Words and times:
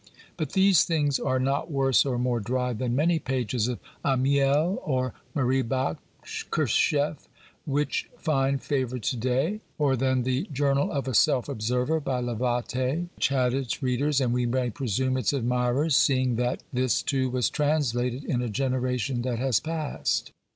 But 0.35 0.53
these 0.53 0.83
things 0.83 1.19
are 1.19 1.37
not 1.39 1.69
worse 1.69 2.07
or 2.07 2.17
more 2.17 2.39
dry 2.39 2.73
than 2.73 2.95
many 2.95 3.19
pages 3.19 3.67
of 3.67 3.77
Amiel 4.03 4.81
or 4.83 5.13
Marie 5.35 5.61
Bashkirtseff, 5.61 7.27
which 7.67 8.09
find 8.17 8.59
favour 8.63 8.97
to 8.97 9.15
day, 9.15 9.61
or 9.77 9.95
than 9.95 10.23
the" 10.23 10.49
Journal 10.51 10.91
of 10.91 11.07
a 11.07 11.13
Self 11.13 11.47
Observer," 11.47 11.99
by 11.99 12.19
Lavater, 12.19 13.09
which 13.15 13.27
had 13.27 13.53
its 13.53 13.83
readers 13.83 14.19
and, 14.19 14.33
we 14.33 14.47
may 14.47 14.71
presume, 14.71 15.17
its 15.17 15.33
admirers, 15.33 15.95
seeing 15.95 16.35
that 16.37 16.63
this, 16.73 17.03
too, 17.03 17.29
was 17.29 17.51
translated, 17.51 18.23
in 18.23 18.41
a 18.41 18.49
generation 18.49 19.21
that 19.21 19.37
has 19.37 19.59
passed. 19.59 20.31